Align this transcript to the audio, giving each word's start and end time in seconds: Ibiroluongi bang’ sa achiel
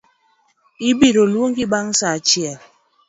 Ibiroluongi 0.89 1.63
bang’ 1.71 1.87
sa 1.99 2.07
achiel 2.17 2.57